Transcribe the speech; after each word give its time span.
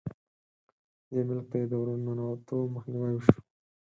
دې 1.13 1.21
ملک 1.27 1.45
ته 1.51 1.55
یې 1.61 1.65
د 1.71 1.73
ورننوتو 1.81 2.55
مخنیوی 2.75 3.13
وشو. 3.15 3.35